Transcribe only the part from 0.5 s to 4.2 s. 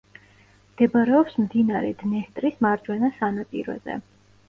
მდებარეობს მდინარე დნესტრის მარჯვენა სანაპიროზე.